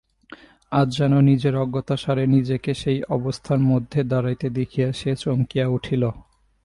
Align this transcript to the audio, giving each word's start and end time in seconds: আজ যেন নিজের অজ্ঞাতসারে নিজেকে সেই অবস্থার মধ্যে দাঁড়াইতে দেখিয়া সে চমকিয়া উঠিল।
আজ 0.71 0.87
যেন 0.97 1.13
নিজের 1.21 1.55
অজ্ঞাতসারে 1.55 2.23
নিজেকে 2.27 2.71
সেই 2.73 2.99
অবস্থার 3.09 3.59
মধ্যে 3.61 3.99
দাঁড়াইতে 4.03 4.47
দেখিয়া 4.49 4.89
সে 4.91 5.11
চমকিয়া 5.15 5.67
উঠিল। 5.67 6.03